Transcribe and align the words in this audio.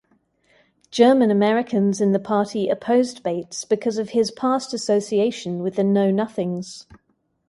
German-Americans 0.89 2.01
in 2.01 2.11
the 2.11 2.17
party 2.19 2.69
opposed 2.69 3.21
Bates 3.21 3.65
because 3.65 3.99
of 3.99 4.09
his 4.09 4.31
past 4.31 4.73
association 4.73 5.61
with 5.61 5.75
the 5.75 5.83
Know-Nothings. 5.83 6.87